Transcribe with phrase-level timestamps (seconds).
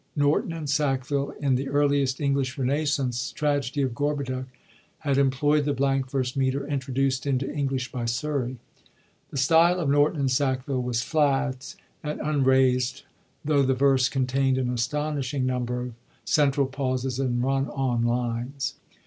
[0.15, 4.45] Norton and Sackville, in the earliest English Renascence tragedy of Gorhoduc^
[4.97, 8.57] had employd the blank verse metre introduced into English by Surrey.
[9.29, 13.03] The style of Norton and Hackville was flat and unraisd,
[13.45, 15.93] tho' the verse containd an astonishing number of
[16.25, 18.73] central pauses and run on lines.